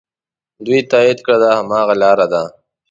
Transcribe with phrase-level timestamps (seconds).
[0.65, 2.43] دوی تایید کړه دا هماغه لاره ده.